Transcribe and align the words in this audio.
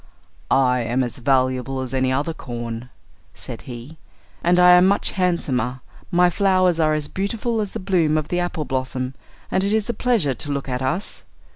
"I 0.49 0.81
am 0.81 1.03
as 1.03 1.17
valuable 1.19 1.79
as 1.79 1.93
any 1.93 2.11
other 2.11 2.33
corn," 2.33 2.89
said 3.35 3.61
he, 3.69 3.99
"and 4.43 4.57
I 4.57 4.71
am 4.71 4.87
much 4.87 5.11
handsomer; 5.11 5.81
my 6.09 6.31
flowers 6.31 6.79
are 6.79 6.95
as 6.95 7.07
beautiful 7.07 7.61
as 7.61 7.73
the 7.73 7.79
bloom 7.79 8.17
of 8.17 8.29
the 8.29 8.39
apple 8.39 8.65
blossom, 8.65 9.13
and 9.51 9.63
it 9.63 9.71
is 9.73 9.89
a 9.89 9.93
pleasure 9.93 10.33
to 10.33 10.51
look 10.51 10.67
at 10.67 10.81
us. 10.81 11.23